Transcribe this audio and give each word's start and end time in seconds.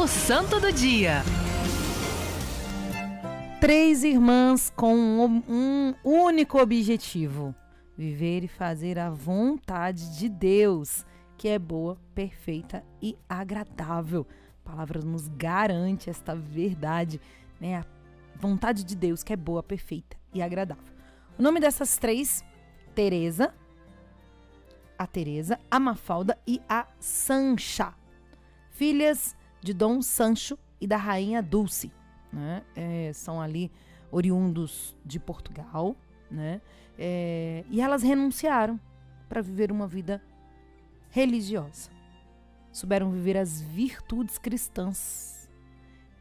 O 0.00 0.08
Santo 0.08 0.58
do 0.58 0.72
Dia. 0.72 1.22
Três 3.60 4.02
irmãs 4.02 4.72
com 4.74 4.94
um, 4.96 5.94
único 6.02 6.58
objetivo: 6.58 7.54
viver 7.98 8.42
e 8.42 8.48
fazer 8.48 8.98
a 8.98 9.10
vontade 9.10 10.16
de 10.16 10.26
Deus, 10.26 11.04
que 11.36 11.48
é 11.48 11.58
boa, 11.58 11.98
perfeita 12.14 12.82
e 13.02 13.14
agradável. 13.28 14.26
A 14.64 14.70
palavra 14.70 15.02
nos 15.02 15.28
garante 15.28 16.08
esta 16.08 16.34
verdade, 16.34 17.20
né? 17.60 17.80
A 17.80 17.84
vontade 18.36 18.84
de 18.84 18.96
Deus, 18.96 19.22
que 19.22 19.34
é 19.34 19.36
boa, 19.36 19.62
perfeita 19.62 20.16
e 20.32 20.40
agradável. 20.40 20.94
O 21.38 21.42
nome 21.42 21.60
dessas 21.60 21.98
três, 21.98 22.42
Teresa, 22.94 23.52
a 24.96 25.06
Teresa, 25.06 25.60
a 25.70 25.78
Mafalda 25.78 26.38
e 26.46 26.58
a 26.66 26.86
Sancha, 26.98 27.92
filhas 28.70 29.36
de 29.60 29.74
Dom 29.74 30.00
Sancho 30.02 30.58
e 30.80 30.86
da 30.86 30.96
rainha 30.96 31.42
Dulce, 31.42 31.92
né? 32.32 32.62
É, 32.74 33.12
são 33.12 33.40
ali 33.40 33.70
oriundos 34.10 34.96
de 35.04 35.20
Portugal, 35.20 35.94
né? 36.30 36.60
É, 36.98 37.64
e 37.70 37.80
elas 37.80 38.02
renunciaram 38.02 38.78
para 39.28 39.40
viver 39.40 39.70
uma 39.70 39.86
vida 39.86 40.22
religiosa. 41.10 41.90
Souberam 42.72 43.10
viver 43.10 43.36
as 43.36 43.60
virtudes 43.60 44.38
cristãs. 44.38 45.48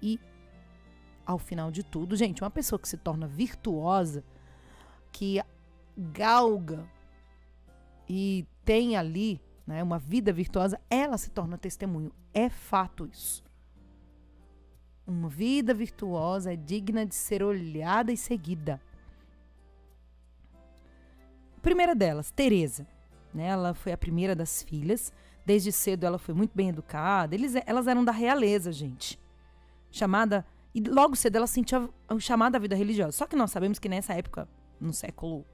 E, 0.00 0.18
ao 1.26 1.38
final 1.38 1.70
de 1.70 1.82
tudo, 1.82 2.16
gente, 2.16 2.42
uma 2.42 2.50
pessoa 2.50 2.78
que 2.78 2.88
se 2.88 2.96
torna 2.96 3.26
virtuosa, 3.26 4.24
que 5.12 5.42
galga 5.96 6.88
e 8.08 8.46
tem 8.64 8.96
ali 8.96 9.40
né, 9.66 9.82
uma 9.82 9.98
vida 9.98 10.32
virtuosa, 10.32 10.80
ela 10.88 11.18
se 11.18 11.30
torna 11.30 11.58
testemunho. 11.58 12.12
É 12.38 12.48
fato 12.48 13.04
isso. 13.12 13.42
Uma 15.04 15.28
vida 15.28 15.74
virtuosa 15.74 16.52
é 16.52 16.56
digna 16.56 17.04
de 17.04 17.16
ser 17.16 17.42
olhada 17.42 18.12
e 18.12 18.16
seguida. 18.16 18.80
primeira 21.60 21.96
delas, 21.96 22.30
Teresa. 22.30 22.86
Né, 23.34 23.48
ela 23.48 23.74
foi 23.74 23.90
a 23.90 23.98
primeira 23.98 24.36
das 24.36 24.62
filhas. 24.62 25.12
Desde 25.44 25.72
cedo 25.72 26.04
ela 26.04 26.16
foi 26.16 26.32
muito 26.32 26.52
bem 26.54 26.68
educada. 26.68 27.34
Eles, 27.34 27.54
elas 27.66 27.88
eram 27.88 28.04
da 28.04 28.12
realeza, 28.12 28.70
gente. 28.70 29.18
Chamada. 29.90 30.46
E 30.72 30.80
logo 30.80 31.16
cedo 31.16 31.34
ela 31.34 31.46
sentia 31.48 31.90
o 32.08 32.20
chamado 32.20 32.52
da 32.52 32.60
vida 32.60 32.76
religiosa. 32.76 33.10
Só 33.10 33.26
que 33.26 33.34
nós 33.34 33.50
sabemos 33.50 33.80
que 33.80 33.88
nessa 33.88 34.14
época, 34.14 34.48
no 34.80 34.92
século 34.92 35.44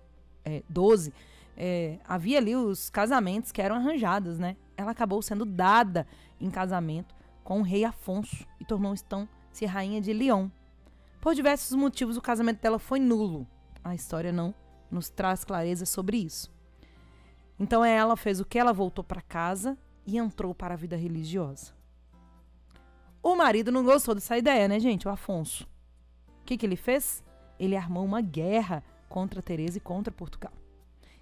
XII, 0.71 1.15
é, 1.57 1.95
é, 1.95 1.99
havia 2.05 2.37
ali 2.37 2.55
os 2.55 2.91
casamentos 2.91 3.51
que 3.51 3.63
eram 3.63 3.77
arranjados, 3.77 4.39
né? 4.39 4.55
Ela 4.77 4.91
acabou 4.91 5.21
sendo 5.23 5.45
dada 5.45 6.07
em 6.41 6.51
casamento 6.51 7.15
com 7.43 7.61
o 7.61 7.63
rei 7.63 7.85
Afonso 7.85 8.47
e 8.59 8.65
tornou-se 8.65 9.05
então 9.05 9.29
se 9.53 9.67
rainha 9.67 10.01
de 10.01 10.13
Lyon. 10.13 10.49
Por 11.21 11.35
diversos 11.35 11.77
motivos, 11.77 12.17
o 12.17 12.23
casamento 12.23 12.61
dela 12.61 12.79
foi 12.79 12.99
nulo. 12.99 13.47
A 13.83 13.95
história 13.95 14.33
não 14.33 14.55
nos 14.91 15.09
traz 15.09 15.45
clareza 15.45 15.87
sobre 15.87 16.19
isso. 16.19 16.53
Então 17.59 17.85
ela 17.85 18.17
fez 18.17 18.41
o 18.41 18.45
que? 18.45 18.59
Ela 18.59 18.73
voltou 18.73 19.05
para 19.05 19.21
casa 19.21 19.79
e 20.07 20.19
entrou 20.19 20.55
para 20.55 20.75
a 20.75 20.77
vida 20.77 20.97
religiosa. 20.97 21.73
O 23.23 23.35
marido 23.35 23.73
não 23.73 23.85
gostou 23.85 24.15
dessa 24.15 24.37
ideia, 24.37 24.69
né, 24.69 24.79
gente? 24.79 25.09
O 25.09 25.11
Afonso. 25.11 25.65
O 26.43 26.45
que, 26.45 26.59
que 26.59 26.67
ele 26.67 26.77
fez? 26.77 27.25
Ele 27.59 27.77
armou 27.77 28.05
uma 28.05 28.21
guerra 28.21 28.83
contra 29.09 29.41
Teresa 29.41 29.79
e 29.79 29.81
contra 29.81 30.13
Portugal. 30.13 30.53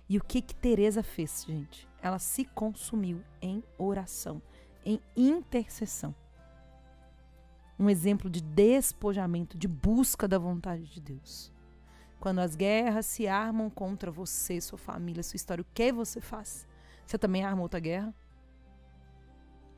E 0.08 0.18
o 0.18 0.24
que 0.24 0.42
que 0.42 0.54
Teresa 0.54 1.02
fez, 1.02 1.44
gente? 1.46 1.88
Ela 2.02 2.18
se 2.18 2.44
consumiu 2.44 3.22
em 3.40 3.62
oração, 3.78 4.42
em 4.84 5.00
intercessão. 5.16 6.14
Um 7.78 7.88
exemplo 7.88 8.28
de 8.28 8.42
despojamento, 8.42 9.56
de 9.56 9.68
busca 9.68 10.26
da 10.28 10.38
vontade 10.38 10.84
de 10.84 11.00
Deus. 11.00 11.52
Quando 12.20 12.40
as 12.40 12.54
guerras 12.54 13.06
se 13.06 13.26
armam 13.26 13.70
contra 13.70 14.10
você, 14.10 14.60
sua 14.60 14.78
família, 14.78 15.22
sua 15.22 15.36
história, 15.36 15.62
o 15.62 15.66
que 15.72 15.92
você 15.92 16.20
faz? 16.20 16.68
Você 17.06 17.16
também 17.16 17.44
arma 17.44 17.62
outra 17.62 17.80
guerra? 17.80 18.14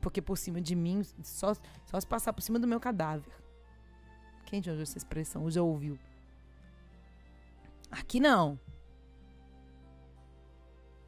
Porque 0.01 0.21
por 0.21 0.37
cima 0.37 0.61
de 0.61 0.75
mim, 0.75 1.01
só, 1.23 1.53
só 1.85 1.99
se 1.99 2.05
passar 2.05 2.33
por 2.33 2.41
cima 2.41 2.59
do 2.59 2.67
meu 2.67 2.79
cadáver. 2.79 3.33
Quem 4.45 4.61
já 4.61 4.71
ouviu 4.71 4.83
essa 4.83 4.97
expressão? 4.97 5.49
Já 5.49 5.63
ouviu? 5.63 5.97
Aqui 7.89 8.19
não. 8.19 8.59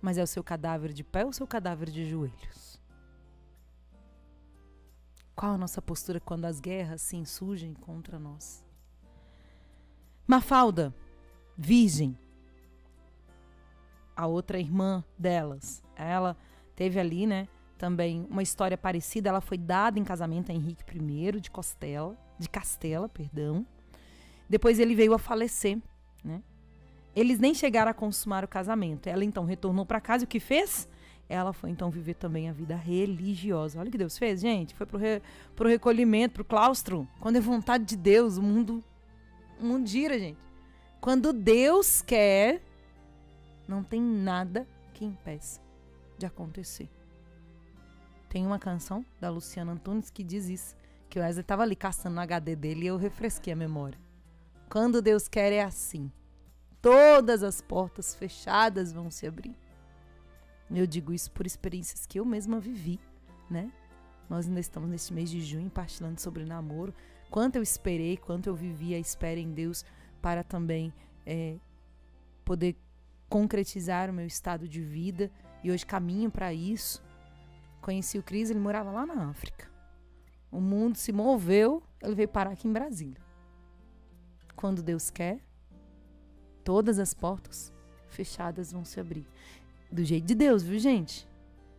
Mas 0.01 0.17
é 0.17 0.23
o 0.23 0.27
seu 0.27 0.43
cadáver 0.43 0.93
de 0.93 1.03
pé 1.03 1.23
ou 1.23 1.31
o 1.31 1.33
seu 1.33 1.47
cadáver 1.47 1.89
de 1.89 2.09
joelhos? 2.09 2.81
Qual 5.35 5.53
a 5.53 5.57
nossa 5.57 5.81
postura 5.81 6.19
quando 6.19 6.45
as 6.45 6.59
guerras 6.59 7.01
se 7.01 7.15
insurgem 7.15 7.73
contra 7.73 8.17
nós? 8.17 8.65
Mafalda, 10.25 10.93
virgem, 11.55 12.17
a 14.15 14.25
outra 14.25 14.59
irmã 14.59 15.03
delas, 15.17 15.83
ela 15.95 16.35
teve 16.75 16.99
ali, 16.99 17.27
né, 17.27 17.47
também 17.77 18.25
uma 18.29 18.41
história 18.41 18.77
parecida. 18.77 19.29
Ela 19.29 19.41
foi 19.41 19.57
dada 19.57 19.99
em 19.99 20.03
casamento 20.03 20.51
a 20.51 20.55
Henrique 20.55 20.83
I 20.97 21.39
de 21.39 21.51
Costela, 21.51 22.17
de 22.39 22.49
Castela, 22.49 23.07
perdão. 23.07 23.65
Depois 24.49 24.79
ele 24.79 24.95
veio 24.95 25.13
a 25.13 25.19
falecer, 25.19 25.79
né? 26.23 26.41
Eles 27.17 27.39
nem 27.39 27.51
chegaram 27.51 27.89
a 27.89 27.95
consumar 27.95 28.43
o 28.43 28.47
casamento. 28.47 29.07
Ela 29.07 29.25
então 29.25 29.43
retornou 29.43 29.83
para 29.87 29.99
casa 29.99 30.23
e 30.23 30.25
o 30.25 30.27
que 30.27 30.39
fez? 30.39 30.87
Ela 31.27 31.51
foi 31.51 31.71
então 31.71 31.89
viver 31.89 32.13
também 32.13 32.47
a 32.47 32.53
vida 32.53 32.75
religiosa. 32.75 33.79
Olha 33.79 33.89
o 33.89 33.91
que 33.91 33.97
Deus 33.97 34.19
fez, 34.19 34.39
gente. 34.39 34.75
Foi 34.75 34.85
pro, 34.85 34.99
re, 34.99 35.19
pro 35.55 35.67
recolhimento, 35.67 36.35
pro 36.35 36.45
claustro. 36.45 37.07
Quando 37.19 37.37
é 37.37 37.39
vontade 37.39 37.85
de 37.85 37.97
Deus, 37.97 38.37
o 38.37 38.43
mundo, 38.43 38.83
o 39.59 39.65
mundo 39.65 39.89
gira, 39.89 40.19
gente. 40.19 40.37
Quando 41.01 41.33
Deus 41.33 42.03
quer, 42.03 42.61
não 43.67 43.83
tem 43.83 43.99
nada 43.99 44.67
que 44.93 45.03
impeça 45.03 45.59
de 46.19 46.25
acontecer. 46.27 46.87
Tem 48.29 48.45
uma 48.45 48.59
canção 48.59 49.03
da 49.19 49.31
Luciana 49.31 49.71
Antunes 49.71 50.11
que 50.11 50.23
diz 50.23 50.49
isso. 50.49 50.75
Que 51.09 51.17
o 51.17 51.23
Wesley 51.23 51.41
estava 51.41 51.63
ali 51.63 51.75
caçando 51.75 52.13
no 52.13 52.21
HD 52.21 52.55
dele 52.55 52.83
e 52.83 52.87
eu 52.87 52.95
refresquei 52.95 53.53
a 53.53 53.55
memória. 53.55 53.99
Quando 54.69 55.01
Deus 55.01 55.27
quer 55.27 55.51
é 55.51 55.63
assim 55.63 56.11
todas 56.81 57.43
as 57.43 57.61
portas 57.61 58.15
fechadas 58.15 58.91
vão 58.91 59.09
se 59.09 59.27
abrir. 59.27 59.55
Eu 60.69 60.85
digo 60.85 61.13
isso 61.13 61.31
por 61.31 61.45
experiências 61.45 62.05
que 62.05 62.19
eu 62.19 62.25
mesma 62.25 62.59
vivi, 62.59 62.99
né? 63.49 63.71
Nós 64.29 64.47
ainda 64.47 64.59
estamos 64.59 64.89
neste 64.89 65.13
mês 65.13 65.29
de 65.29 65.41
junho 65.41 65.69
partilhando 65.69 66.19
sobre 66.19 66.43
namoro. 66.43 66.93
Quanto 67.29 67.55
eu 67.55 67.63
esperei, 67.63 68.17
quanto 68.17 68.47
eu 68.47 68.55
vivi 68.55 68.93
a 68.93 68.99
espera 68.99 69.39
em 69.39 69.53
Deus 69.53 69.85
para 70.21 70.43
também 70.43 70.93
é, 71.25 71.57
poder 72.43 72.75
concretizar 73.29 74.09
o 74.09 74.13
meu 74.13 74.25
estado 74.25 74.67
de 74.67 74.81
vida 74.81 75.31
e 75.63 75.71
hoje 75.71 75.85
caminho 75.85 76.29
para 76.29 76.53
isso. 76.53 77.03
Conheci 77.81 78.17
o 78.17 78.23
Cris, 78.23 78.49
ele 78.49 78.59
morava 78.59 78.91
lá 78.91 79.05
na 79.05 79.29
África. 79.29 79.71
O 80.51 80.59
mundo 80.59 80.97
se 80.97 81.11
moveu, 81.11 81.83
ele 82.01 82.15
veio 82.15 82.27
parar 82.27 82.51
aqui 82.51 82.67
em 82.67 82.73
Brasília. 82.73 83.21
Quando 84.55 84.81
Deus 84.81 85.09
quer, 85.09 85.39
todas 86.67 86.99
as 86.99 87.13
portas 87.13 87.73
fechadas 88.09 88.73
vão 88.73 88.83
se 88.83 88.99
abrir. 88.99 89.25
Do 89.89 90.03
jeito 90.03 90.25
de 90.25 90.35
Deus, 90.35 90.63
viu, 90.63 90.77
gente? 90.77 91.25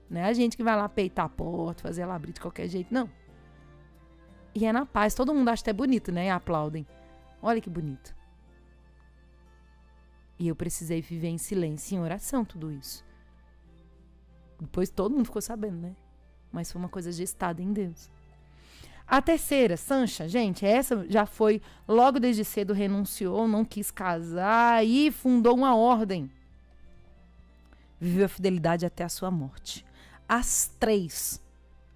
Não 0.08 0.22
é 0.22 0.24
a 0.24 0.32
gente 0.32 0.56
que 0.56 0.64
vai 0.64 0.74
lá 0.74 0.88
peitar 0.88 1.26
a 1.26 1.28
porta, 1.28 1.82
fazer 1.82 2.00
ela 2.00 2.14
abrir 2.14 2.32
de 2.32 2.40
qualquer 2.40 2.66
jeito, 2.68 2.92
não. 2.92 3.06
E 4.54 4.64
é 4.64 4.72
na 4.72 4.86
paz. 4.86 5.14
Todo 5.14 5.34
mundo 5.34 5.50
acha 5.50 5.60
até 5.60 5.74
bonito, 5.74 6.10
né? 6.10 6.28
E 6.28 6.30
aplaudem. 6.30 6.86
Olha 7.42 7.60
que 7.60 7.68
bonito. 7.68 8.16
E 10.38 10.48
eu 10.48 10.56
precisei 10.56 11.02
viver 11.02 11.28
em 11.28 11.36
silêncio, 11.36 11.94
em 11.94 12.00
oração, 12.00 12.42
tudo 12.42 12.72
isso. 12.72 13.04
Depois 14.58 14.88
todo 14.88 15.14
mundo 15.14 15.26
ficou 15.26 15.42
sabendo, 15.42 15.76
né? 15.76 15.94
Mas 16.50 16.72
foi 16.72 16.80
uma 16.80 16.88
coisa 16.88 17.12
gestada 17.12 17.60
em 17.60 17.74
Deus. 17.74 18.10
A 19.10 19.22
terceira, 19.22 19.78
Sancha, 19.78 20.28
gente, 20.28 20.66
essa 20.66 21.06
já 21.08 21.24
foi 21.24 21.62
logo 21.88 22.20
desde 22.20 22.44
cedo 22.44 22.74
renunciou, 22.74 23.48
não 23.48 23.64
quis 23.64 23.90
casar 23.90 24.84
e 24.84 25.10
fundou 25.10 25.56
uma 25.56 25.74
ordem. 25.74 26.30
Viveu 27.98 28.26
a 28.26 28.28
fidelidade 28.28 28.84
até 28.84 29.04
a 29.04 29.08
sua 29.08 29.30
morte. 29.30 29.82
As 30.28 30.70
três 30.78 31.42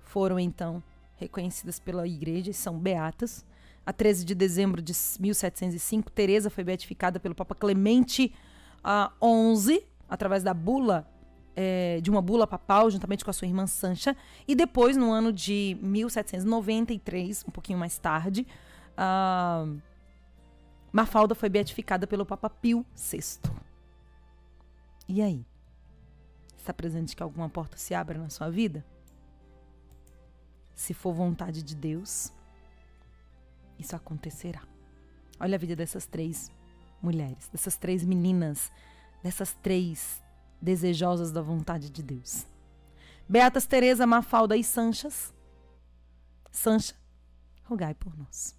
foram 0.05 0.41
então 0.41 0.83
reconhecidas 1.17 1.79
pela 1.79 2.07
igreja 2.09 2.51
e 2.51 2.55
são 2.55 2.79
beatas. 2.79 3.45
A 3.85 3.93
13 3.93 4.25
de 4.25 4.35
dezembro 4.35 4.81
de 4.81 4.95
1705, 5.21 6.11
Teresa 6.11 6.49
foi 6.49 6.65
beatificada 6.65 7.21
pelo 7.21 7.35
Papa 7.35 7.55
Clemente 7.55 8.33
XI 9.55 9.85
através 10.09 10.43
da 10.43 10.55
bula 10.55 11.07
é, 11.55 12.01
de 12.01 12.11
uma 12.11 12.23
bula 12.23 12.47
papal, 12.47 12.91
juntamente 12.91 13.25
com 13.25 13.31
a 13.31 13.35
sua 13.35 13.47
irmã 13.47 13.67
Sancha. 13.67 14.17
E 14.47 14.55
depois, 14.55 14.97
no 14.97 15.11
ano 15.11 15.33
de 15.33 15.77
1793, 15.81 17.45
um 17.47 17.51
pouquinho 17.51 17.79
mais 17.79 17.99
tarde, 17.99 18.47
Mafalda 20.93 21.35
foi 21.35 21.49
beatificada 21.49 22.07
pelo 22.07 22.27
Papa 22.27 22.49
Pio 22.51 22.85
VI. 22.95 23.41
E 25.09 25.21
aí? 25.21 25.45
Está 26.57 26.73
presente 26.73 27.17
que 27.17 27.23
alguma 27.23 27.49
porta 27.49 27.77
se 27.77 27.95
abra 27.95 28.19
na 28.19 28.31
sua 28.31 28.49
vida? 28.49 28.85
se 30.75 30.95
for 30.95 31.13
vontade 31.13 31.63
de 31.63 31.75
Deus, 31.75 32.33
isso 33.79 33.95
acontecerá. 33.95 34.63
Olha 35.39 35.57
a 35.57 35.59
vida 35.59 35.77
dessas 35.77 36.07
três 36.07 36.51
mulheres, 37.01 37.49
dessas 37.49 37.77
três 37.77 38.05
meninas, 38.05 38.71
dessas 39.23 39.53
três 39.63 40.22
desejosas 40.63 41.33
da 41.33 41.43
vontade 41.43 41.91
de 41.91 42.03
Deus. 42.03 42.47
Beatas 43.29 43.67
Teresa, 43.67 44.07
Mafalda 44.07 44.57
e 44.57 44.63
Sanchas. 44.63 45.35
Sancha, 46.51 46.95
rogai 47.65 47.95
por 47.95 48.17
nós. 48.17 48.55